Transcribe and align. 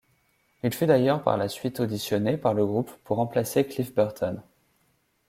Il 0.63 0.73
fut 0.73 0.87
d'ailleurs 0.87 1.21
par 1.21 1.37
la 1.37 1.47
suite 1.47 1.79
auditionné 1.79 2.35
par 2.35 2.55
le 2.55 2.65
groupe 2.65 2.89
pour 3.03 3.17
remplacer 3.17 3.67
Cliff 3.67 3.93
Burton. 3.93 4.41